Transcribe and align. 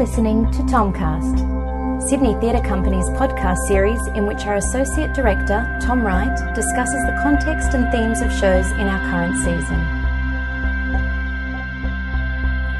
listening 0.00 0.50
to 0.50 0.62
Tomcast, 0.62 2.08
Sydney 2.08 2.32
Theatre 2.40 2.66
Company's 2.66 3.04
podcast 3.20 3.58
series 3.68 4.00
in 4.14 4.24
which 4.24 4.46
our 4.46 4.54
Associate 4.54 5.12
Director, 5.12 5.78
Tom 5.82 6.00
Wright, 6.00 6.34
discusses 6.54 7.04
the 7.04 7.20
context 7.22 7.74
and 7.74 7.92
themes 7.92 8.22
of 8.22 8.32
shows 8.32 8.64
in 8.80 8.88
our 8.88 9.10
current 9.10 9.36
season. 9.36 9.78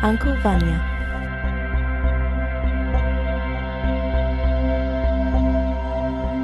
Uncle 0.02 0.34
Vanya. 0.36 0.89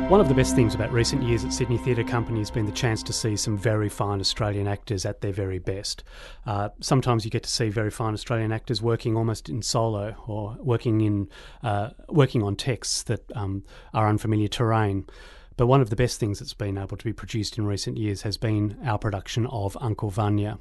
One 0.09 0.20
of 0.20 0.29
the 0.29 0.34
best 0.34 0.54
things 0.54 0.77
about 0.77 0.93
recent 0.93 1.25
years 1.25 1.45
at 1.45 1.52
Sydney 1.52 1.79
Theatre 1.79 2.04
Company 2.04 2.39
has 2.39 2.48
been 2.48 2.64
the 2.64 2.70
chance 2.70 3.02
to 3.02 3.12
see 3.12 3.34
some 3.34 3.59
very 3.59 3.89
fine 3.89 4.21
Australian 4.21 4.68
actors 4.68 5.04
at 5.04 5.21
their 5.21 5.32
very 5.32 5.59
best. 5.59 6.04
Uh, 6.46 6.68
sometimes 6.80 7.25
you 7.25 7.31
get 7.32 7.43
to 7.43 7.50
see 7.50 7.71
very 7.71 7.90
fine 7.90 8.14
Australian 8.14 8.53
actors 8.53 8.81
working 8.81 9.17
almost 9.17 9.48
in 9.48 9.62
solo 9.62 10.14
or 10.29 10.57
working 10.61 11.00
in 11.00 11.29
uh, 11.64 11.90
working 12.08 12.45
on 12.45 12.54
texts 12.54 13.03
that 13.03 13.25
um, 13.34 13.64
are 13.93 14.08
unfamiliar 14.08 14.46
terrain. 14.46 15.07
But 15.57 15.67
one 15.67 15.81
of 15.81 15.90
the 15.90 15.96
best 15.96 16.20
things 16.20 16.39
that's 16.39 16.54
been 16.54 16.79
able 16.79 16.96
to 16.96 17.04
be 17.04 17.12
produced 17.12 17.59
in 17.59 17.67
recent 17.67 17.96
years 17.96 18.23
has 18.23 18.36
been 18.36 18.79
our 18.84 19.00
production 19.00 19.46
of 19.46 19.76
Uncle 19.81 20.11
Vanya 20.11 20.61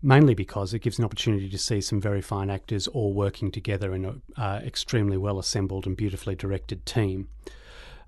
mainly 0.00 0.32
because 0.32 0.72
it 0.72 0.78
gives 0.78 0.96
an 1.00 1.04
opportunity 1.04 1.48
to 1.48 1.58
see 1.58 1.80
some 1.80 2.00
very 2.00 2.22
fine 2.22 2.50
actors 2.50 2.86
all 2.86 3.12
working 3.12 3.50
together 3.50 3.92
in 3.94 4.04
an 4.04 4.22
uh, 4.36 4.60
extremely 4.64 5.16
well 5.16 5.40
assembled 5.40 5.88
and 5.88 5.96
beautifully 5.96 6.36
directed 6.36 6.86
team. 6.86 7.26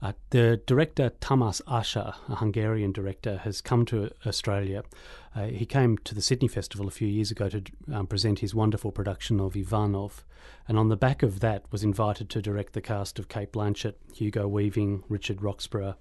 Uh, 0.02 0.12
the 0.30 0.60
director 0.64 1.10
Tamas 1.20 1.60
Ascher, 1.68 2.14
a 2.28 2.36
Hungarian 2.36 2.90
director, 2.90 3.38
has 3.38 3.60
come 3.60 3.84
to 3.86 4.10
Australia. 4.26 4.82
Uh, 5.36 5.46
he 5.46 5.66
came 5.66 5.98
to 5.98 6.14
the 6.14 6.22
Sydney 6.22 6.48
Festival 6.48 6.88
a 6.88 6.90
few 6.90 7.06
years 7.06 7.30
ago 7.30 7.50
to 7.50 7.62
um, 7.92 8.06
present 8.06 8.38
his 8.38 8.54
wonderful 8.54 8.92
production 8.92 9.40
of 9.40 9.56
Ivanov, 9.56 10.24
and 10.66 10.78
on 10.78 10.88
the 10.88 10.96
back 10.96 11.22
of 11.22 11.40
that 11.40 11.70
was 11.70 11.84
invited 11.84 12.30
to 12.30 12.40
direct 12.40 12.72
the 12.72 12.80
cast 12.80 13.18
of 13.18 13.28
Cate 13.28 13.52
Blanchett, 13.52 13.96
Hugo 14.14 14.48
Weaving, 14.48 15.04
Richard 15.08 15.42
Roxburgh, 15.42 15.96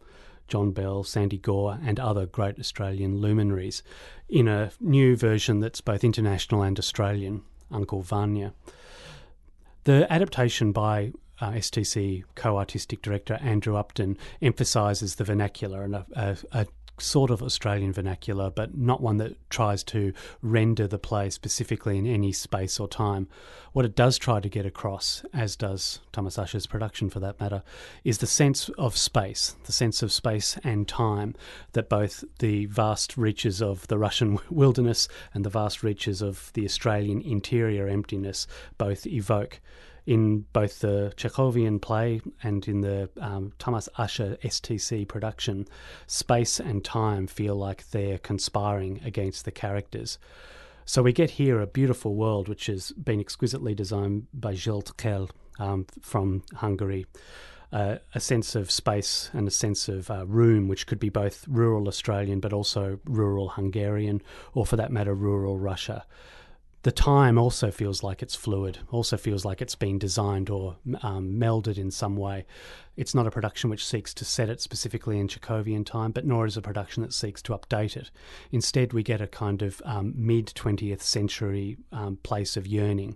John 0.48 0.72
Bell, 0.72 1.04
Sandy 1.04 1.38
Gore, 1.38 1.78
and 1.84 2.00
other 2.00 2.26
great 2.26 2.58
Australian 2.58 3.18
luminaries 3.18 3.84
in 4.30 4.48
a 4.48 4.72
new 4.80 5.18
version 5.18 5.60
that's 5.60 5.82
both 5.82 6.06
international 6.06 6.64
and 6.64 6.80
Australian, 6.80 7.44
Uncle 7.70 8.02
Vanya. 8.02 8.54
The 9.84 10.12
adaptation 10.12 10.72
by 10.72 11.12
uh, 11.42 11.52
STC 11.52 12.24
co 12.36 12.58
artistic 12.58 13.02
director 13.02 13.40
Andrew 13.42 13.76
Upton 13.76 14.18
emphasises 14.42 15.16
the 15.16 15.24
vernacular 15.24 15.84
and 15.84 15.96
a, 15.96 16.06
a, 16.14 16.38
a, 16.52 16.68
sort 17.02 17.32
of 17.32 17.42
Australian 17.42 17.94
vernacular, 17.94 18.50
but 18.50 18.78
not 18.78 19.00
one 19.00 19.18
that 19.18 19.38
tries 19.50 19.84
to 19.86 20.14
render 20.42 20.86
the 20.86 21.00
play 21.00 21.30
specifically 21.30 21.98
in 21.98 22.06
any 22.06 22.34
space 22.34 22.78
or 22.78 22.90
time. 22.90 23.28
What 23.72 23.86
it 23.86 23.96
does 23.96 24.18
try 24.18 24.40
to 24.40 24.50
get 24.50 24.66
across, 24.66 25.24
as 25.34 25.56
does 25.56 26.00
Thomas 26.12 26.38
Ascher's 26.38 26.68
production 26.68 27.10
for 27.10 27.22
that 27.22 27.40
matter, 27.40 27.64
is 28.04 28.18
the 28.18 28.28
sense 28.28 28.68
of 28.78 28.98
space, 28.98 29.56
the 29.66 29.72
sense 29.72 30.04
of 30.04 30.12
space 30.12 30.58
and 30.64 30.88
time 30.88 31.36
that 31.72 31.88
both 31.88 32.24
the 32.40 32.66
vast 32.66 33.16
reaches 33.16 33.62
of 33.62 33.88
the 33.88 33.98
Russian 33.98 34.40
wilderness 34.50 35.08
and 35.34 35.46
the 35.46 35.50
vast 35.50 35.84
reaches 35.84 36.22
of 36.22 36.52
the 36.54 36.66
Australian 36.66 37.22
interior 37.22 37.88
emptiness 37.88 38.46
both 38.78 39.08
evoke 39.08 39.62
in 40.06 40.46
both 40.54 40.80
the 40.80 41.14
Chekhovian 41.16 41.82
play 41.82 42.22
and 42.44 42.68
in 42.68 42.82
the 42.82 43.10
um, 43.20 43.54
Tamas 43.60 43.90
Ascher 43.98 44.40
STC 44.42 45.08
production, 45.08 45.68
space 46.08 46.60
and 46.60 46.84
time 46.84 47.28
feel 47.28 47.56
like 47.56 47.90
they're 47.92 48.18
conspiring 48.18 49.02
against 49.04 49.46
the 49.46 49.52
characters. 49.52 50.18
So 50.86 51.04
we 51.04 51.14
get 51.14 51.32
here 51.32 51.62
a 51.62 51.68
beautiful 51.68 52.16
world 52.16 52.48
which 52.48 52.66
has 52.66 52.92
been 52.92 53.20
exquisitely 53.20 53.76
designed 53.76 54.28
by 54.34 54.54
Zsolt 54.54 54.98
Khell 54.98 55.30
um, 55.60 55.86
from 56.02 56.44
Hungary. 56.56 57.06
Uh, 57.72 57.98
a 58.16 58.20
sense 58.20 58.56
of 58.56 58.72
space 58.72 59.30
and 59.32 59.48
a 59.48 59.52
sense 59.52 59.88
of 59.88 60.10
uh, 60.10 60.26
room, 60.26 60.68
which 60.68 60.88
could 60.88 61.00
be 61.00 61.10
both 61.10 61.46
rural 61.48 61.88
Australian 61.88 62.40
but 62.40 62.52
also 62.52 63.00
rural 63.06 63.50
Hungarian, 63.50 64.24
or 64.56 64.66
for 64.66 64.76
that 64.76 64.92
matter, 64.92 65.14
rural 65.14 65.60
Russia 65.60 66.04
the 66.84 66.92
time 66.92 67.38
also 67.38 67.72
feels 67.72 68.04
like 68.04 68.22
it's 68.22 68.36
fluid, 68.36 68.80
also 68.90 69.18
feels 69.18 69.44
like 69.44 69.62
it's 69.62 69.76
been 69.76 70.00
designed 70.00 70.50
or 70.50 70.78
um, 71.02 71.34
melded 71.34 71.78
in 71.78 71.92
some 71.92 72.16
way. 72.16 72.46
It's 73.00 73.16
not 73.16 73.26
a 73.26 73.32
production 73.32 73.70
which 73.70 73.86
seeks 73.86 74.14
to 74.16 74.26
set 74.26 74.50
it 74.50 74.60
specifically 74.60 75.20
in 75.20 75.30
Chekhovian 75.30 75.86
time, 75.86 76.12
but 76.12 76.26
nor 76.26 76.46
is 76.46 76.58
a 76.58 76.62
production 76.62 77.02
that 77.02 77.14
seeks 77.14 77.42
to 77.44 77.54
update 77.54 77.96
it. 77.96 78.12
Instead, 78.52 78.92
we 78.92 79.04
get 79.04 79.22
a 79.22 79.28
kind 79.28 79.62
of 79.62 79.82
um, 79.86 80.14
mid 80.18 80.48
20th 80.48 81.00
century 81.00 81.78
um, 81.94 82.18
place 82.24 82.58
of 82.58 82.68
yearning, 82.68 83.16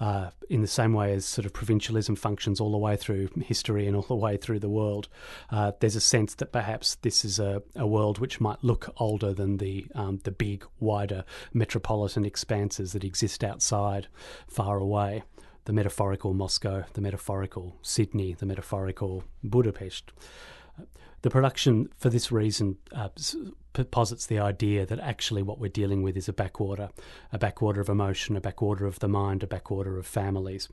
uh, 0.00 0.30
in 0.48 0.62
the 0.62 0.66
same 0.66 0.94
way 0.94 1.12
as 1.12 1.24
sort 1.24 1.46
of 1.46 1.52
provincialism 1.52 2.16
functions 2.16 2.58
all 2.58 2.72
the 2.72 2.78
way 2.78 2.96
through 2.96 3.28
history 3.42 3.86
and 3.86 3.94
all 3.94 4.02
the 4.02 4.16
way 4.16 4.36
through 4.36 4.58
the 4.58 4.68
world. 4.68 5.08
Uh, 5.50 5.70
there's 5.78 5.94
a 5.94 6.00
sense 6.00 6.34
that 6.34 6.50
perhaps 6.50 6.96
this 6.96 7.24
is 7.24 7.38
a, 7.38 7.62
a 7.76 7.86
world 7.86 8.18
which 8.18 8.40
might 8.40 8.64
look 8.64 8.92
older 8.96 9.32
than 9.32 9.58
the 9.58 9.86
um, 9.94 10.18
the 10.24 10.32
big, 10.32 10.64
wider 10.80 11.24
metropolitan 11.52 12.24
expanses 12.24 12.94
that 12.94 13.04
exist 13.04 13.44
outside, 13.44 14.08
far 14.48 14.78
away 14.78 15.22
the 15.64 15.72
metaphorical 15.72 16.34
Moscow, 16.34 16.84
the 16.94 17.00
metaphorical 17.00 17.76
Sydney, 17.82 18.34
the 18.34 18.46
metaphorical 18.46 19.24
Budapest. 19.42 20.12
The 21.22 21.30
production, 21.30 21.90
for 21.98 22.08
this 22.08 22.32
reason, 22.32 22.78
uh, 22.92 23.10
posits 23.90 24.26
the 24.26 24.38
idea 24.38 24.86
that 24.86 24.98
actually 25.00 25.42
what 25.42 25.58
we're 25.58 25.68
dealing 25.68 26.02
with 26.02 26.16
is 26.16 26.28
a 26.28 26.32
backwater, 26.32 26.88
a 27.32 27.38
backwater 27.38 27.80
of 27.80 27.88
emotion, 27.88 28.36
a 28.36 28.40
backwater 28.40 28.86
of 28.86 28.98
the 29.00 29.08
mind, 29.08 29.42
a 29.42 29.46
backwater 29.46 29.98
of 29.98 30.06
families. 30.06 30.68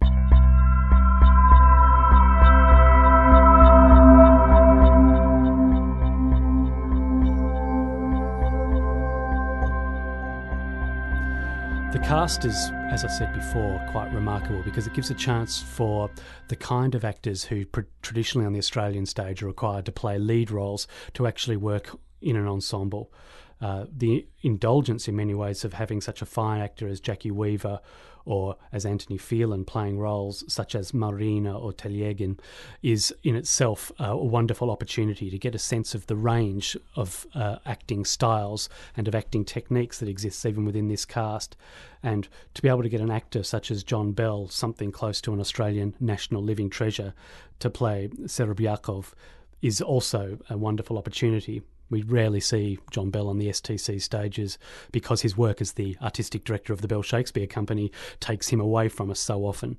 The 11.93 11.99
cast 11.99 12.43
is, 12.43 12.69
as 12.91 13.05
I 13.05 13.07
said 13.07 13.33
before, 13.33 13.81
quite 13.91 14.13
remarkable 14.13 14.61
because 14.61 14.87
it 14.87 14.93
gives 14.93 15.09
a 15.09 15.13
chance 15.13 15.61
for 15.61 16.11
the 16.49 16.55
kind 16.57 16.93
of 16.95 17.05
actors 17.05 17.45
who 17.45 17.63
traditionally 18.01 18.45
on 18.45 18.51
the 18.51 18.59
Australian 18.59 19.05
stage 19.05 19.41
are 19.41 19.47
required 19.47 19.85
to 19.85 19.93
play 19.93 20.17
lead 20.19 20.51
roles 20.51 20.85
to 21.13 21.25
actually 21.25 21.55
work 21.55 21.97
in 22.21 22.35
an 22.35 22.47
ensemble. 22.47 23.11
Uh, 23.59 23.85
the 23.91 24.27
indulgence 24.43 25.07
in 25.07 25.15
many 25.15 25.33
ways 25.33 25.65
of 25.65 25.73
having 25.73 25.99
such 25.99 26.21
a 26.21 26.25
fine 26.25 26.61
actor 26.61 26.87
as 26.87 27.01
Jacki 27.01 27.31
Weaver 27.31 27.79
or 28.27 28.57
as 28.73 28.85
Anthony 28.85 29.17
Phelan 29.17 29.63
playing 29.63 29.97
roles 29.97 30.43
such 30.51 30.75
as 30.75 30.93
Marina 30.93 31.57
or 31.57 31.71
Telegin 31.71 32.37
is 32.83 33.15
in 33.23 33.35
itself 33.35 33.91
uh, 33.99 34.11
a 34.11 34.25
wonderful 34.25 34.69
opportunity 34.69 35.29
to 35.29 35.37
get 35.39 35.55
a 35.55 35.59
sense 35.59 35.95
of 35.95 36.05
the 36.07 36.15
range 36.15 36.75
of 36.95 37.25
uh, 37.33 37.55
acting 37.65 38.03
styles 38.03 38.67
and 38.97 39.07
of 39.07 39.15
acting 39.15 39.45
techniques 39.45 39.99
that 39.99 40.09
exists 40.09 40.45
even 40.45 40.65
within 40.65 40.89
this 40.89 41.05
cast. 41.05 41.55
And 42.03 42.27
to 42.53 42.61
be 42.61 42.67
able 42.67 42.83
to 42.83 42.89
get 42.89 43.01
an 43.01 43.09
actor 43.09 43.43
such 43.43 43.71
as 43.71 43.83
John 43.83 44.11
Bell, 44.11 44.49
something 44.49 44.91
close 44.91 45.21
to 45.21 45.33
an 45.33 45.39
Australian 45.39 45.95
national 45.99 46.43
living 46.43 46.69
treasure, 46.69 47.13
to 47.59 47.69
play 47.69 48.09
Serebryakov 48.25 49.13
is 49.61 49.81
also 49.81 50.37
a 50.49 50.57
wonderful 50.57 50.97
opportunity 50.97 51.63
we 51.89 52.03
rarely 52.03 52.39
see 52.39 52.79
John 52.91 53.09
Bell 53.09 53.27
on 53.27 53.37
the 53.37 53.49
STC 53.49 54.01
stages 54.01 54.57
because 54.91 55.21
his 55.21 55.37
work 55.37 55.61
as 55.61 55.73
the 55.73 55.97
artistic 56.01 56.43
director 56.43 56.73
of 56.73 56.81
the 56.81 56.87
Bell 56.87 57.01
Shakespeare 57.01 57.47
Company 57.47 57.91
takes 58.19 58.49
him 58.49 58.59
away 58.59 58.89
from 58.89 59.09
us 59.09 59.19
so 59.19 59.45
often. 59.45 59.77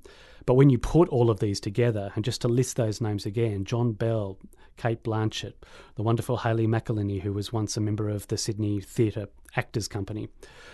But 0.49 0.55
when 0.55 0.71
you 0.71 0.79
put 0.79 1.09
all 1.09 1.29
of 1.29 1.39
these 1.39 1.59
together, 1.59 2.11
and 2.15 2.25
just 2.25 2.41
to 2.41 2.47
list 2.47 2.75
those 2.75 2.99
names 2.99 3.27
again 3.27 3.65
John 3.65 3.91
Bell, 3.91 4.39
Cate 4.77 5.03
Blanchett, 5.03 5.53
the 5.93 6.01
wonderful 6.01 6.37
Hayley 6.37 6.65
McElhinney, 6.65 7.21
who 7.21 7.33
was 7.33 7.53
once 7.53 7.77
a 7.77 7.81
member 7.81 8.09
of 8.09 8.27
the 8.29 8.37
Sydney 8.37 8.81
Theatre 8.81 9.27
Actors 9.55 9.87
Company, 9.87 10.29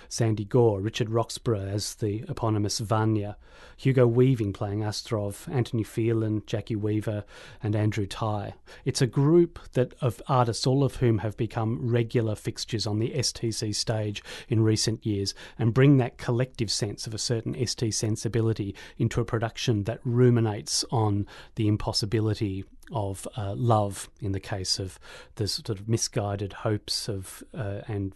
Sandy 0.07 0.45
Gore, 0.45 0.79
Richard 0.79 1.09
Roxburgh 1.09 1.67
as 1.67 1.95
the 1.95 2.23
eponymous 2.29 2.79
Vanya, 2.79 3.35
Hugo 3.77 4.05
Weaving 4.05 4.53
playing 4.53 4.81
Astrov, 4.81 5.51
Anthony 5.51 5.83
Phelan, 5.83 6.41
Jacki 6.41 6.75
Weaver, 6.75 7.23
and 7.63 7.75
Andrew 7.75 8.05
Tighe. 8.05 8.53
It's 8.83 9.01
a 9.01 9.07
group 9.07 9.59
that 9.73 9.93
of 10.01 10.21
artists, 10.27 10.67
all 10.67 10.83
of 10.83 10.97
whom 10.97 11.19
have 11.19 11.35
become 11.35 11.89
regular 11.89 12.35
fixtures 12.35 12.85
on 12.85 12.99
the 12.99 13.11
STC 13.11 13.73
stage 13.73 14.23
in 14.47 14.63
recent 14.63 15.05
years, 15.05 15.33
and 15.57 15.73
bring 15.73 15.97
that 15.97 16.17
collective 16.17 16.71
sense 16.71 17.07
of 17.07 17.13
a 17.13 17.17
certain 17.17 17.55
ST 17.65 17.93
sensibility 17.93 18.75
into 18.97 19.21
a 19.21 19.25
production 19.25 19.64
that 19.83 19.99
ruminates 20.03 20.85
on 20.91 21.27
the 21.55 21.67
impossibility 21.67 22.63
of 22.91 23.27
uh, 23.35 23.53
love 23.55 24.09
in 24.21 24.31
the 24.31 24.39
case 24.39 24.77
of 24.79 24.99
the 25.35 25.47
sort 25.47 25.69
of 25.69 25.89
misguided 25.89 26.53
hopes 26.53 27.09
of 27.09 27.43
uh, 27.57 27.81
and 27.87 28.13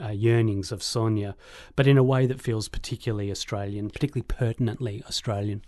uh, 0.00 0.08
yearnings 0.08 0.70
of 0.70 0.82
Sonia, 0.82 1.34
but 1.74 1.86
in 1.86 1.98
a 1.98 2.02
way 2.02 2.26
that 2.26 2.40
feels 2.40 2.68
particularly 2.68 3.30
Australian, 3.30 3.90
particularly 3.90 4.26
pertinently 4.26 5.02
Australian. 5.08 5.62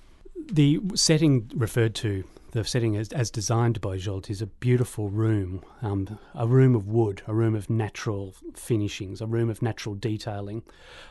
The 0.49 0.81
setting 0.95 1.51
referred 1.55 1.95
to 1.97 2.25
the 2.53 2.65
setting 2.65 2.97
as, 2.97 3.13
as 3.13 3.31
designed 3.31 3.81
by 3.81 3.97
Zsolt 3.97 4.31
is 4.31 4.41
a 4.41 4.47
beautiful 4.47 5.11
room, 5.11 5.63
um, 5.83 6.19
a 6.35 6.47
room 6.47 6.75
of 6.75 6.89
wood, 6.89 7.21
a 7.27 7.35
room 7.35 7.55
of 7.55 7.69
natural 7.69 8.35
finishings, 8.55 9.21
a 9.21 9.27
room 9.27 9.51
of 9.51 9.61
natural 9.61 9.95
detailing, 9.95 10.63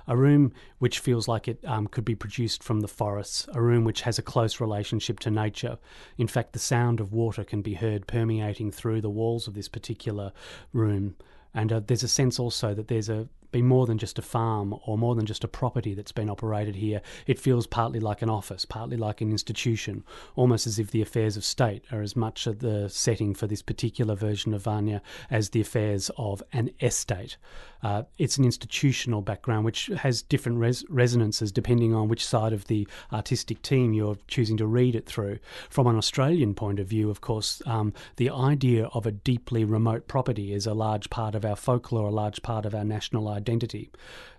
a 0.08 0.18
room 0.18 0.52
which 0.80 0.98
feels 0.98 1.28
like 1.28 1.48
it 1.48 1.60
um, 1.66 1.86
could 1.88 2.06
be 2.06 2.16
produced 2.16 2.64
from 2.64 2.80
the 2.80 2.88
forests, 2.88 3.48
a 3.54 3.62
room 3.62 3.84
which 3.84 4.02
has 4.02 4.18
a 4.18 4.24
close 4.24 4.60
relationship 4.60 5.20
to 5.20 5.30
nature. 5.30 5.78
In 6.18 6.28
fact, 6.28 6.54
the 6.54 6.60
sound 6.60 7.00
of 7.00 7.14
water 7.14 7.44
can 7.44 7.62
be 7.62 7.76
heard 7.76 8.08
permeating 8.08 8.72
through 8.72 9.02
the 9.02 9.10
walls 9.10 9.48
of 9.48 9.54
this 9.54 9.70
particular 9.70 10.32
room. 10.74 11.16
And 11.54 11.72
uh, 11.72 11.82
there's 11.86 12.04
a 12.04 12.08
sense 12.08 12.40
also 12.40 12.74
that 12.74 12.88
there's 12.88 13.10
a 13.10 13.28
be 13.52 13.62
more 13.62 13.86
than 13.86 13.98
just 13.98 14.20
a 14.20 14.22
farm 14.22 14.76
or 14.86 14.98
more 14.98 15.16
than 15.16 15.26
just 15.26 15.44
a 15.44 15.48
property 15.48 15.94
that's 15.94 16.12
been 16.12 16.30
operated 16.30 16.76
here. 16.76 17.02
It 17.26 17.40
feels 17.40 17.68
partly 17.68 18.00
like 18.00 18.22
an 18.22 18.30
office, 18.30 18.66
partly 18.66 18.98
like 18.98 19.22
an 19.22 19.32
institution, 19.32 20.04
almost 20.36 20.68
as 20.68 20.80
if 20.80 20.92
the 20.92 21.02
affairs 21.02 21.38
of 21.38 21.46
state 21.46 21.84
are 21.92 22.02
as 22.02 22.16
much 22.16 22.48
of 22.48 22.60
the 22.60 22.90
setting 22.90 23.34
for 23.34 23.48
this 23.48 23.62
particular 23.62 24.16
version 24.16 24.54
of 24.54 24.64
Vanya 24.64 25.02
as 25.30 25.50
the 25.50 25.62
affairs 25.62 26.12
of 26.18 26.44
an 26.54 26.72
estate. 26.82 27.38
Uh, 27.84 28.04
it's 28.18 28.38
an 28.38 28.46
institutional 28.46 29.22
background 29.22 29.64
which 29.64 29.88
has 29.98 30.22
different 30.24 30.58
res- 30.58 30.84
resonances 30.90 31.52
depending 31.52 31.94
on 31.94 32.08
which 32.08 32.26
side 32.26 32.54
of 32.54 32.66
the 32.66 32.88
artistic 33.14 33.62
team 33.62 33.94
you're 33.94 34.18
choosing 34.28 34.58
to 34.58 34.66
read 34.66 34.96
it 34.96 35.06
through. 35.06 35.38
From 35.70 35.88
an 35.88 35.96
Australian 35.96 36.54
point 36.56 36.80
of 36.80 36.88
view, 36.88 37.10
of 37.10 37.22
course, 37.22 37.62
um, 37.66 37.94
the 38.16 38.30
idea 38.30 38.86
of 38.88 39.06
a 39.06 39.12
deeply 39.12 39.64
remote 39.64 40.08
property 40.08 40.54
is 40.54 40.66
a 40.66 40.74
large 40.74 41.10
part 41.10 41.36
of 41.36 41.46
our 41.46 41.56
folklore, 41.56 42.08
a 42.08 42.12
large 42.12 42.42
part 42.42 42.66
of 42.66 42.74
our 42.74 42.84
national 42.84 43.30
identity. 43.38 43.92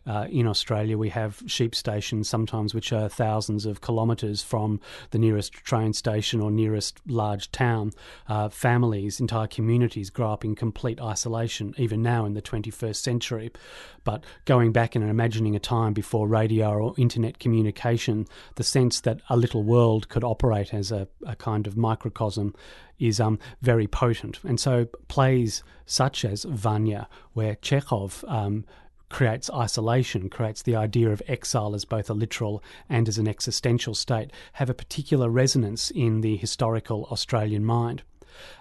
Uh, 0.09 0.27
in 0.31 0.47
Australia, 0.47 0.97
we 0.97 1.11
have 1.11 1.43
sheep 1.47 1.75
stations 1.75 2.29
sometimes 2.29 2.75
which 2.75 2.93
are 2.95 3.11
thousands 3.11 3.67
of 3.67 3.83
kilometres 3.83 4.43
from 4.43 4.81
the 5.11 5.19
nearest 5.19 5.53
train 5.53 5.93
station 5.93 6.41
or 6.41 6.51
nearest 6.51 6.99
large 7.07 7.53
town. 7.53 7.93
Uh, 8.27 8.49
families, 8.49 9.21
entire 9.21 9.47
communities 9.47 10.09
grow 10.09 10.33
up 10.33 10.47
in 10.47 10.55
complete 10.55 10.99
isolation, 11.01 11.75
even 11.77 12.03
now 12.03 12.25
in 12.25 12.33
the 12.33 12.41
21st 12.41 12.97
century. 12.97 13.53
But 14.05 14.25
going 14.47 14.73
back 14.73 14.95
and 14.95 15.05
imagining 15.09 15.55
a 15.55 15.61
time 15.61 15.93
before 15.93 16.27
radio 16.27 16.73
or 16.73 16.95
internet 16.97 17.39
communication, 17.39 18.27
the 18.55 18.65
sense 18.65 19.01
that 19.03 19.21
a 19.29 19.37
little 19.37 19.63
world 19.63 20.09
could 20.09 20.25
operate 20.25 20.73
as 20.73 20.91
a, 20.91 21.07
a 21.27 21.37
kind 21.37 21.67
of 21.67 21.77
microcosm 21.77 22.55
is 22.99 23.21
um, 23.21 23.39
very 23.61 23.87
potent. 23.87 24.41
And 24.43 24.59
so 24.59 24.87
plays 25.09 25.63
such 25.85 26.25
as 26.25 26.45
Vanya, 26.45 27.09
where 27.35 27.57
Chekhov 27.57 28.25
um, 28.27 28.65
creates 29.09 29.51
isolation, 29.51 30.29
creates 30.29 30.63
the 30.63 30.77
idea 30.77 31.11
of 31.11 31.23
exile 31.27 31.75
as 31.75 31.85
both 31.85 32.11
a 32.11 32.15
literal 32.15 32.63
and 32.89 33.09
as 33.09 33.19
an 33.19 33.29
existential 33.29 33.95
state, 33.95 34.31
have 34.55 34.71
a 34.71 34.75
particular 34.75 35.29
resonance 35.29 35.91
in 35.91 36.21
the 36.21 36.37
historical 36.37 37.07
Australian 37.11 37.65
mind. 37.65 38.03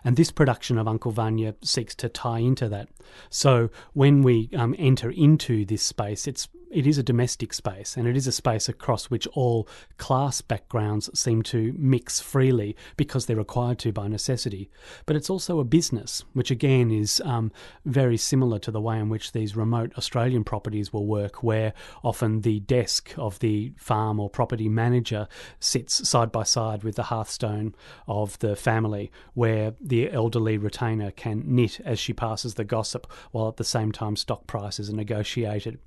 And 0.03 0.15
this 0.15 0.31
production 0.31 0.77
of 0.77 0.87
Uncle 0.87 1.11
Vanya 1.11 1.55
seeks 1.61 1.93
to 1.95 2.09
tie 2.09 2.39
into 2.39 2.67
that. 2.69 2.89
So 3.29 3.69
when 3.93 4.23
we 4.23 4.49
um, 4.55 4.75
enter 4.77 5.11
into 5.11 5.65
this 5.65 5.83
space, 5.83 6.27
it's 6.27 6.47
it 6.71 6.85
is 6.85 6.97
a 6.97 7.03
domestic 7.03 7.53
space 7.53 7.95
and 7.95 8.07
it 8.07 8.17
is 8.17 8.27
a 8.27 8.31
space 8.31 8.67
across 8.67 9.05
which 9.05 9.27
all 9.27 9.67
class 9.97 10.41
backgrounds 10.41 11.09
seem 11.17 11.41
to 11.41 11.73
mix 11.77 12.19
freely 12.19 12.75
because 12.97 13.25
they're 13.25 13.35
required 13.35 13.79
to 13.79 13.91
by 13.91 14.07
necessity. 14.07 14.69
But 15.05 15.15
it's 15.15 15.29
also 15.29 15.59
a 15.59 15.63
business, 15.63 16.23
which 16.33 16.51
again 16.51 16.91
is 16.91 17.21
um, 17.25 17.51
very 17.85 18.17
similar 18.17 18.59
to 18.59 18.71
the 18.71 18.81
way 18.81 18.99
in 18.99 19.09
which 19.09 19.31
these 19.31 19.55
remote 19.55 19.93
Australian 19.97 20.43
properties 20.43 20.91
will 20.91 21.05
work, 21.05 21.41
where 21.43 21.73
often 22.03 22.41
the 22.41 22.59
desk 22.61 23.13
of 23.17 23.39
the 23.39 23.73
farm 23.77 24.19
or 24.19 24.29
property 24.29 24.69
manager 24.69 25.27
sits 25.59 26.07
side 26.07 26.31
by 26.31 26.43
side 26.43 26.83
with 26.83 26.95
the 26.95 27.03
hearthstone 27.03 27.75
of 28.07 28.37
the 28.39 28.55
family, 28.55 29.11
where 29.33 29.73
the 29.79 30.11
elderly 30.11 30.57
retainer 30.57 31.11
can 31.11 31.43
knit 31.45 31.79
as 31.85 31.99
she 31.99 32.13
passes 32.13 32.55
the 32.55 32.63
gossip 32.63 33.11
while 33.31 33.47
at 33.47 33.57
the 33.57 33.63
same 33.63 33.91
time 33.91 34.15
stock 34.15 34.47
prices 34.47 34.89
are 34.89 34.95
negotiated 34.95 35.79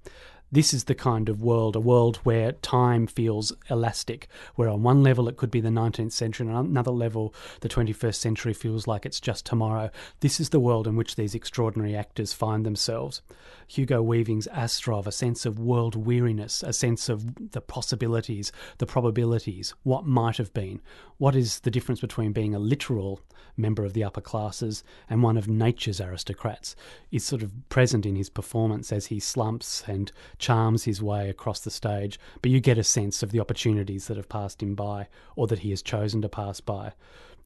this 0.52 0.75
is 0.75 0.85
the 0.85 0.94
kind 0.94 1.29
of 1.29 1.43
world, 1.43 1.76
a 1.76 1.81
world 1.81 2.17
where 2.19 2.52
time 2.52 3.06
feels 3.06 3.52
elastic, 3.69 4.29
where 4.56 4.69
on 4.69 4.82
one 4.82 5.02
level 5.02 5.29
it 5.29 5.37
could 5.37 5.50
be 5.50 5.61
the 5.61 5.69
19th 5.69 6.12
century, 6.12 6.47
and 6.47 6.56
on 6.56 6.67
another 6.67 6.91
level 6.91 7.35
the 7.61 7.69
21st 7.69 8.17
century 8.17 8.52
feels 8.52 8.87
like 8.87 9.06
it's 9.06 9.20
just 9.20 9.47
tomorrow. 9.47 9.91
This 10.20 10.41
is 10.41 10.49
the 10.49 10.61
world 10.61 10.87
in 10.87 10.97
which 10.97 11.17
these 11.17 11.35
extraordinary 11.35 11.94
actors 11.94 12.32
find 12.32 12.67
themselves. 12.67 13.23
Hugo 13.69 14.02
Weaving's 14.02 14.49
Astrov, 14.49 15.06
a 15.06 15.12
sense 15.12 15.47
of 15.47 15.61
world 15.61 15.94
weariness, 15.94 16.64
a 16.64 16.73
sense 16.73 17.08
of 17.08 17.53
the 17.53 17.61
possibilities, 17.61 18.50
the 18.79 18.87
probabilities, 18.87 19.75
what 19.85 20.06
might 20.06 20.38
have 20.38 20.53
been. 20.53 20.81
What 21.19 21.37
is 21.37 21.61
the 21.61 21.70
difference 21.70 22.00
between 22.00 22.32
being 22.32 22.55
a 22.55 22.58
literal 22.58 23.20
member 23.56 23.85
of 23.85 23.93
the 23.93 24.05
upper 24.05 24.20
classes 24.20 24.82
and 25.08 25.23
one 25.23 25.37
of 25.37 25.49
nature's 25.49 26.00
aristocrats 26.00 26.75
is 27.11 27.25
sort 27.25 27.43
of 27.43 27.53
present 27.69 28.06
in 28.06 28.17
his 28.17 28.31
performance 28.31 28.93
as 28.93 29.06
he 29.06 29.20
slumps 29.20 29.85
and 29.87 30.12
charms 30.40 30.84
his 30.84 31.00
way 31.00 31.31
across 31.31 31.60
the 31.60 31.70
stage, 31.70 32.19
but 32.42 32.50
you 32.50 32.58
get 32.60 32.78
a 32.78 32.84
sense 32.84 33.22
of 33.22 33.31
the 33.31 33.40
opportunities 33.40 34.08
that 34.08 34.16
have 34.16 34.28
passed 34.28 34.62
him 34.62 34.75
by 34.75 35.06
or 35.37 35.46
that 35.46 35.60
he 35.60 35.70
has 35.70 35.82
chosen 35.82 36.20
to 36.22 36.28
pass 36.28 36.60
by. 36.60 36.92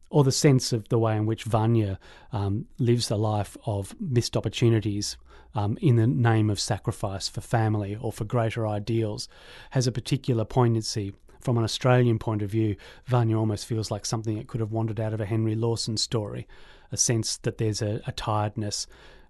Or 0.08 0.25
the 0.25 0.32
sense 0.32 0.73
of 0.73 0.88
the 0.88 0.99
way 0.99 1.17
in 1.17 1.26
which 1.26 1.44
Vanya 1.44 1.99
um, 2.32 2.67
lives 2.79 3.11
a 3.11 3.17
life 3.17 3.56
of 3.67 3.94
missed 4.00 4.37
opportunities 4.37 5.17
um, 5.55 5.76
in 5.81 5.96
the 5.96 6.06
name 6.06 6.50
of 6.50 6.61
sacrifice 6.61 7.29
for 7.29 7.41
family 7.41 7.96
or 8.00 8.12
for 8.12 8.25
greater 8.25 8.67
ideals 8.67 9.29
has 9.70 9.87
a 9.87 9.93
particular 9.93 10.44
poignancy 10.44 11.12
from 11.44 11.58
an 11.58 11.64
Australian 11.64 12.19
point 12.19 12.40
of 12.40 12.49
view, 12.49 12.75
Vanya 13.05 13.37
almost 13.37 13.67
feels 13.67 13.90
like 13.90 14.06
something 14.06 14.38
that 14.38 14.47
could 14.47 14.61
have 14.61 14.73
wandered 14.73 14.99
out 14.99 15.12
of 15.12 15.20
a 15.20 15.26
Henry 15.26 15.55
Lawson 15.55 15.99
story. 15.99 16.49
A 16.90 16.97
sense 16.97 17.37
that 17.38 17.58
there's 17.58 17.82
a, 17.82 18.00
a 18.06 18.12
tiredness 18.12 18.87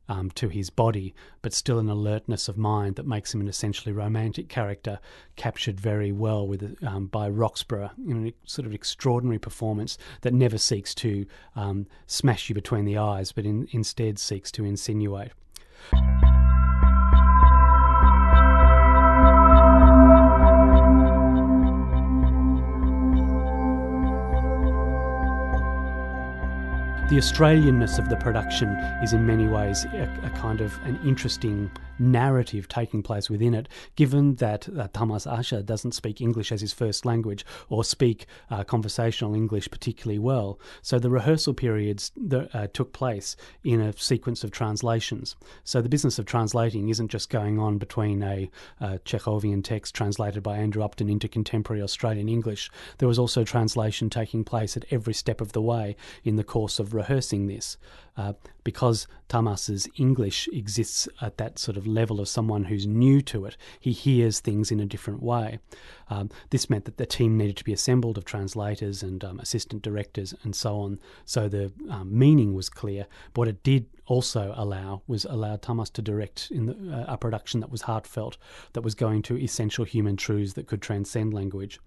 um, 0.09 0.31
to 0.33 0.49
his 0.49 0.71
body, 0.71 1.15
but 1.43 1.53
still 1.53 1.79
an 1.79 1.89
alertness 1.89 2.49
of 2.49 2.56
mind 2.56 2.97
that 2.97 3.06
makes 3.06 3.35
him 3.35 3.41
an 3.41 3.49
essentially 3.49 3.93
romantic 3.93 4.49
character, 4.49 4.99
captured 5.37 5.81
very 5.81 6.12
well 6.12 6.47
with 6.47 6.77
um, 6.85 7.06
by 7.06 7.29
Roxburgh 7.29 7.91
in 8.06 8.29
a 8.29 8.35
sort 8.45 8.67
of 8.67 8.75
extraordinary 8.75 9.39
performance 9.39 9.99
that 10.23 10.35
never 10.35 10.59
seeks 10.59 10.95
to 10.97 11.27
um, 11.56 11.87
smash 12.06 12.49
you 12.49 12.55
between 12.55 12.85
the 12.85 12.99
eyes, 12.99 13.33
but 13.33 13.45
in, 13.45 13.69
instead 13.73 14.19
seeks 14.19 14.51
to 14.53 14.65
insinuate. 14.65 15.33
The 27.14 27.20
Australianness 27.20 28.00
of 28.00 28.08
the 28.08 28.16
production 28.16 28.70
is 29.00 29.12
in 29.12 29.25
many 29.25 29.46
ways 29.46 29.84
a, 29.84 30.02
a, 30.25 30.31
kind 30.31 30.61
of 30.61 30.76
an 30.84 30.99
interesting 31.05 31.70
narrative 31.99 32.69
taking 32.69 33.02
place 33.02 33.31
within 33.31 33.55
it, 33.55 33.69
given 33.96 34.37
that 34.37 34.69
uh, 34.69 34.88
Tamas 34.93 35.27
Ascher 35.27 35.65
doesn't 35.65 35.93
speak 35.93 36.20
English 36.20 36.53
as 36.53 36.60
his 36.60 36.72
first 36.72 37.05
language 37.05 37.44
or 37.69 37.84
speak 37.84 38.27
uh, 38.51 38.65
conversational 38.65 39.34
English 39.34 39.70
particularly 39.70 40.19
well. 40.19 40.58
So 40.82 40.98
the 40.98 41.10
rehearsal 41.10 41.55
periods 41.55 42.13
uh, 42.32 42.67
took 42.72 42.93
place 42.93 43.36
in 43.63 43.81
a 43.81 43.93
sequence 43.96 44.44
of 44.44 44.51
translations. 44.51 45.36
So 45.65 45.81
the 45.81 45.89
business 45.89 46.19
of 46.19 46.27
translating 46.27 46.89
isn't 46.89 47.08
just 47.08 47.31
going 47.31 47.58
on 47.58 47.79
between 47.79 48.22
a 48.22 48.51
uh, 48.81 48.98
Chekhovian 49.05 49.63
text 49.63 49.94
translated 49.94 50.43
by 50.43 50.56
Andrew 50.56 50.82
Upton 50.82 51.08
into 51.08 51.29
contemporary 51.29 51.82
Australian 51.82 52.29
English. 52.29 52.70
There 52.98 53.08
was 53.08 53.19
also 53.19 53.44
translation 53.44 54.10
taking 54.10 54.44
place 54.44 54.77
at 54.77 54.84
every 54.91 55.15
step 55.15 55.41
of 55.41 55.53
the 55.53 55.63
way 55.63 55.96
in 56.24 56.36
the 56.36 56.44
course 56.44 56.79
of 56.79 56.94
rehearsing 56.94 57.46
this 57.46 57.77
uh, 58.17 58.32
because 58.63 59.06
Tamas's 59.29 59.89
English 59.96 60.48
exists 60.53 61.08
at 61.20 61.36
that 61.39 61.58
sort 61.58 61.77
of 61.77 61.83
level 61.86 62.20
of 62.20 62.29
someone 62.29 62.64
who's 62.64 62.86
new 62.86 63.20
to 63.22 63.44
it. 63.46 63.56
He 63.79 63.93
hears 63.93 64.41
things 64.41 64.70
in 64.70 64.81
a 64.81 64.86
different 64.86 65.22
way. 65.22 65.60
Um, 66.10 66.31
this 66.50 66.69
meant 66.69 66.84
that 66.84 66.96
the 66.96 67.06
team 67.06 67.36
needed 67.36 67.56
to 67.56 67.64
be 67.64 67.72
assembled 67.72 68.19
of 68.19 68.24
translators 68.24 69.03
and 69.03 69.24
um, 69.24 69.38
assistant 69.41 69.82
directors 69.82 70.34
and 70.43 70.55
so 70.55 70.81
on, 70.81 70.98
so 71.24 71.48
the 71.48 71.72
um, 71.88 72.19
meaning 72.19 72.55
was 72.55 72.69
clear. 72.69 73.06
But 73.32 73.44
what 73.44 73.48
it 73.48 73.62
did 73.62 73.86
also 74.06 74.55
allow 74.56 75.03
was 75.06 75.26
allow 75.26 75.56
Tamas 75.56 75.91
to 75.91 76.00
direct 76.00 76.50
in 76.50 76.64
the, 76.64 76.72
uh, 76.72 77.12
a 77.12 77.19
production 77.19 77.60
that 77.60 77.70
was 77.70 77.82
heartfelt, 77.82 78.38
that 78.72 78.81
was 78.81 78.94
going 78.94 79.20
to 79.22 79.36
essential 79.38 79.84
human 79.84 80.17
truths 80.17 80.55
that 80.55 80.67
could 80.67 80.81
transcend 80.81 81.34
language. 81.34 81.79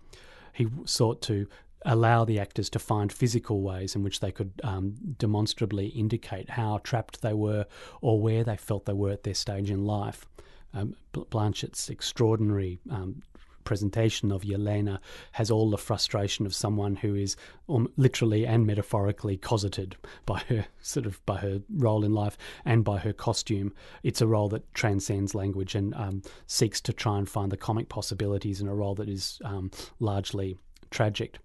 He 0.54 0.68
sought 0.86 1.20
to 1.24 1.48
allow 1.86 2.26
the 2.26 2.40
actors 2.40 2.70
to 2.72 2.80
find 2.80 3.12
physical 3.12 3.62
ways 3.62 3.96
in 3.96 4.04
which 4.04 4.20
they 4.20 4.32
could 4.32 4.52
um, 4.64 4.96
demonstrably 5.18 5.88
indicate 5.88 6.50
how 6.50 6.80
trapped 6.84 7.22
they 7.22 7.34
were 7.34 7.66
or 8.02 8.20
where 8.20 8.44
they 8.44 8.58
felt 8.58 8.86
they 8.86 8.94
were 8.94 9.12
at 9.12 9.24
their 9.24 9.34
stage 9.34 9.70
in 9.70 9.86
life. 9.86 10.26
Um, 10.74 10.96
Blanchett's 11.12 11.90
extraordinary 11.90 12.80
um, 12.90 13.22
presentation 13.68 14.32
of 14.32 14.44
Yelena 14.44 14.98
has 15.34 15.52
all 15.52 15.70
the 15.70 15.78
frustration 15.78 16.46
of 16.46 16.56
someone 16.56 16.96
who 16.96 17.16
is 17.16 17.36
um, 17.68 17.92
literally 17.98 18.48
and 18.48 18.66
metaphorically 18.66 19.36
cosseted 19.36 19.98
by 20.26 20.40
her 20.48 20.66
sort 20.82 21.06
of 21.06 21.24
by 21.26 21.38
her 21.38 21.62
role 21.76 22.06
in 22.06 22.14
life 22.14 22.38
and 22.64 22.86
by 22.86 22.98
her 22.98 23.12
costume. 23.12 23.74
It's 24.04 24.22
a 24.22 24.28
role 24.28 24.48
that 24.50 24.74
transcends 24.74 25.36
language 25.36 25.76
and 25.76 25.94
um, 25.96 26.22
seeks 26.46 26.80
to 26.82 26.94
try 26.94 27.18
and 27.18 27.28
find 27.28 27.52
the 27.52 27.58
comic 27.58 27.90
possibilities 27.90 28.62
in 28.62 28.70
a 28.70 28.74
role 28.74 28.96
that 28.96 29.10
is 29.10 29.42
um, 29.44 29.70
largely 30.00 30.58
tragic. 30.92 31.38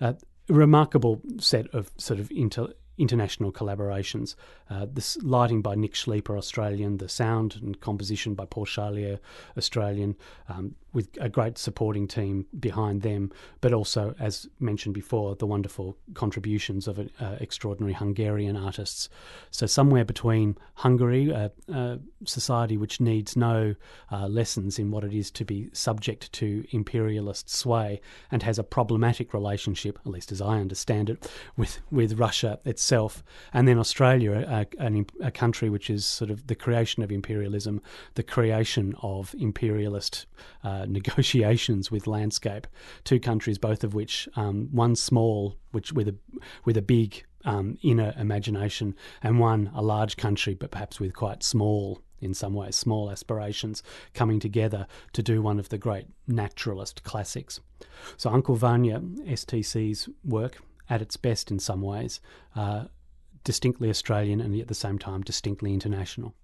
Uh, 0.00 0.14
remarkable 0.48 1.20
set 1.38 1.66
of 1.74 1.90
sort 1.98 2.20
of 2.20 2.30
inter- 2.30 2.72
international 2.98 3.52
collaborations. 3.52 4.34
Uh, 4.68 4.86
this 4.92 5.16
lighting 5.22 5.62
by 5.62 5.74
Nick 5.74 5.94
Schlieper, 5.94 6.36
Australian, 6.36 6.98
the 6.98 7.08
sound 7.08 7.56
and 7.62 7.80
composition 7.80 8.34
by 8.34 8.44
Paul 8.44 8.66
Charlier, 8.66 9.18
Australian, 9.56 10.16
um, 10.48 10.74
with 10.92 11.08
a 11.20 11.28
great 11.28 11.58
supporting 11.58 12.08
team 12.08 12.46
behind 12.58 13.02
them, 13.02 13.30
but 13.60 13.72
also, 13.72 14.14
as 14.18 14.48
mentioned 14.58 14.94
before, 14.94 15.36
the 15.36 15.46
wonderful 15.46 15.96
contributions 16.14 16.88
of 16.88 16.98
uh, 16.98 17.36
extraordinary 17.40 17.92
Hungarian 17.92 18.56
artists. 18.56 19.08
So, 19.50 19.66
somewhere 19.66 20.04
between 20.04 20.56
Hungary, 20.74 21.30
a, 21.30 21.50
a 21.68 21.98
society 22.24 22.76
which 22.76 23.00
needs 23.00 23.36
no 23.36 23.74
uh, 24.10 24.28
lessons 24.28 24.78
in 24.78 24.90
what 24.90 25.04
it 25.04 25.12
is 25.12 25.30
to 25.32 25.44
be 25.44 25.68
subject 25.72 26.32
to 26.32 26.64
imperialist 26.70 27.50
sway 27.50 28.00
and 28.30 28.42
has 28.42 28.58
a 28.58 28.64
problematic 28.64 29.34
relationship, 29.34 29.98
at 30.04 30.10
least 30.10 30.32
as 30.32 30.40
I 30.40 30.58
understand 30.58 31.10
it, 31.10 31.30
with, 31.56 31.80
with 31.90 32.18
Russia 32.18 32.58
itself, 32.88 33.22
and 33.52 33.68
then 33.68 33.78
Australia, 33.78 34.32
a, 34.32 34.66
a, 35.20 35.30
country 35.30 35.68
which 35.68 35.90
is 35.90 36.06
sort 36.06 36.30
of 36.30 36.46
the 36.46 36.54
creation 36.54 37.02
of 37.02 37.12
imperialism, 37.12 37.82
the 38.14 38.22
creation 38.22 38.94
of 39.02 39.34
imperialist. 39.38 40.26
Uh, 40.64 40.86
negotiations 40.88 41.90
with 41.90 42.06
landscape. 42.06 42.66
Two 43.04 43.20
countries, 43.20 43.58
both 43.58 43.84
of 43.84 43.94
which 43.94 44.28
um, 44.36 44.68
one 44.72 44.96
small, 44.96 45.56
which 45.72 45.92
with 45.92 46.08
a 46.08 46.14
with 46.64 46.76
a 46.76 46.82
big 46.82 47.24
um, 47.44 47.76
inner 47.82 48.14
imagination, 48.18 48.94
and 49.22 49.38
one 49.38 49.70
a 49.74 49.82
large 49.82 50.16
country, 50.16 50.54
but 50.54 50.70
perhaps 50.70 50.98
with 50.98 51.14
quite 51.14 51.42
small 51.42 52.00
in 52.20 52.34
some 52.34 52.54
ways, 52.54 52.74
small 52.74 53.10
aspirations 53.10 53.82
coming 54.14 54.40
together 54.40 54.86
to 55.12 55.22
do 55.22 55.42
one 55.42 55.58
of 55.58 55.68
the 55.68 55.78
great 55.78 56.06
naturalist 56.26 57.04
classics. 57.04 57.60
So 58.16 58.30
Uncle 58.30 58.56
Vanya, 58.56 58.98
STC's 58.98 60.08
work, 60.24 60.58
at 60.90 61.02
its 61.02 61.16
best 61.16 61.50
in 61.50 61.58
some 61.58 61.82
ways, 61.82 62.20
uh, 62.56 62.84
distinctly 63.44 63.88
Australian 63.88 64.40
and 64.40 64.58
at 64.60 64.68
the 64.68 64.74
same 64.74 64.98
time 64.98 65.22
distinctly 65.22 65.72
international. 65.72 66.34